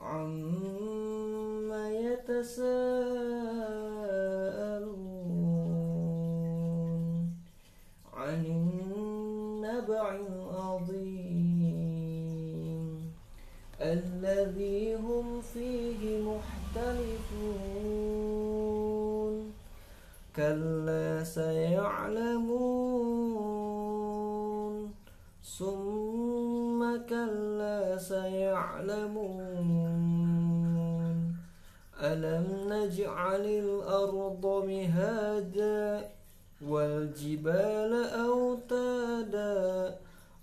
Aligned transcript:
عما 0.00 1.84
يتساءلون 2.06 2.90
عن 8.14 8.40
النبع 8.46 10.04
العظيم. 10.26 11.09
الذي 13.92 14.94
هم 14.94 15.40
فيه 15.40 16.22
مختلفون 16.22 17.60
كلا 20.36 21.24
سيعلمون. 21.24 22.80
ثم 25.58 26.80
كلا 27.08 27.98
سيعلمون. 27.98 29.50
ألم 32.02 32.46
نجعل 32.68 33.44
الأرض 33.46 34.64
مهادا 34.68 36.10
والجبال 36.62 37.92
أوتادا 38.26 39.96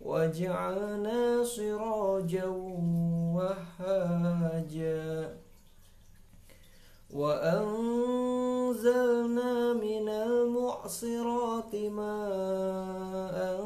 وجعلنا 0.00 1.44
سراجا 1.44 2.46
وهاجا. 3.36 5.36
وأنزلنا 7.10 8.12
من 9.72 10.08
المعصرات 10.08 11.74
ماء 11.74 13.60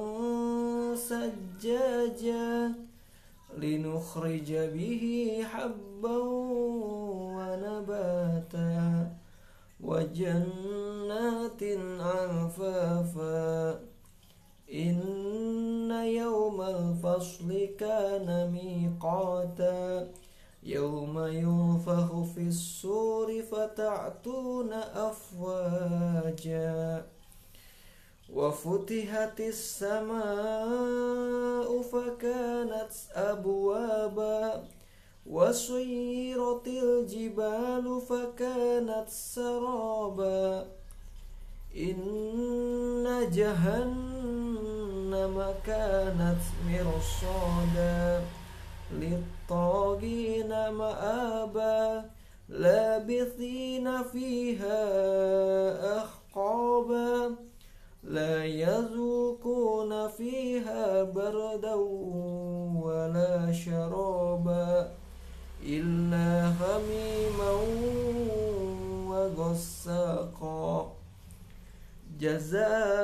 سجاجا 0.94 2.72
لنخرج 3.58 4.52
به 4.52 5.44
حبا 5.52 6.18
ونباتا. 7.36 9.10
وجنات 9.80 11.62
ألفافا. 12.02 13.80
إن 14.72 15.00
يوم 16.06 16.62
الفصل 16.62 17.68
كان 17.78 18.50
ميقاتا. 18.52 20.08
يوم 20.62 21.18
ينفخ 21.26 22.22
في 22.34 22.40
السور 22.40 23.42
فتعتون 23.42 24.72
أفواجا. 24.72 26.24
وفتحت 28.32 29.40
السماء 29.40 30.22
فكانت 31.82 32.92
أبوابا. 33.14 34.64
وسيرت 35.26 36.66
الجبال 36.66 38.00
فكانت 38.08 39.08
سرابا. 39.08 40.66
إن 41.76 43.30
جهنم 45.24 45.54
كانت 45.66 46.40
مرصادا 46.68 48.24
للطاغين 48.92 50.68
مآبا 50.68 52.04
لابثين 52.48 54.02
فيها 54.02 54.78
أحقابا 55.98 57.36
لا 58.04 58.44
يذوقون 58.44 60.08
فيها 60.08 61.02
بردا 61.02 61.74
ولا 62.84 63.52
شرابا 63.52 64.90
إلا 65.62 66.52
حميما 66.58 67.52
وغساقا 69.08 70.92
جزاء 72.20 73.03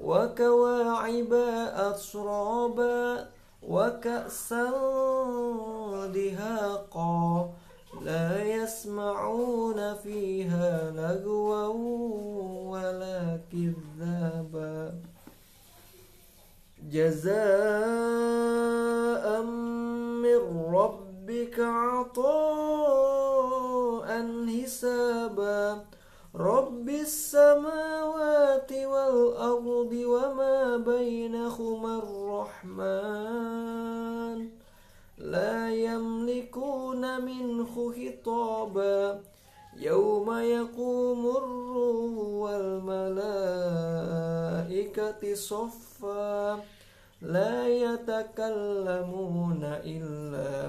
وكواعب 0.00 1.32
أترابا 1.74 3.28
وكأسا 3.62 4.70
دهاقا 6.14 7.50
لا 8.04 8.42
يسمعون 8.42 9.94
فيها 9.94 10.90
لغوا 10.90 11.66
ولا 12.70 13.40
كذابا 13.52 14.94
جزاء 16.90 17.42
من 20.22 20.40
ربك 21.28 21.60
عطاء 21.60 22.24
حسابا. 24.48 25.84
رب 26.36 26.88
السماوات 26.88 28.72
والأرض 28.72 29.92
وما 29.92 30.76
بينهما 30.76 31.98
الرحمن. 31.98 33.28
لا 35.18 35.74
يملكون 35.74 37.24
منه 37.24 37.92
خطابا. 37.92 39.20
يوم 39.76 40.38
يقوم 40.38 41.36
الروح 41.36 42.28
والملائكة 42.48 45.34
صفا. 45.34 46.60
لا 47.22 47.68
يتكلمون 47.68 49.64
إلا 49.64 50.17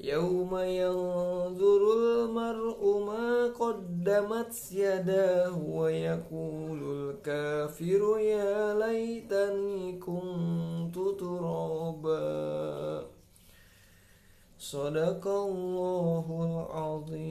يوم 0.00 0.56
ينظر 0.56 1.92
المرء 1.92 2.98
ما 3.06 3.46
قدمت 3.46 4.72
يداه 4.72 5.58
ويقول 5.68 7.10
الكافر 7.10 8.18
يا 8.18 8.74
ليتني 8.74 9.98
كنت 9.98 10.94
ترابا. 11.20 13.06
صدق 14.58 15.28
الله 15.28 16.26
العظيم. 16.48 17.27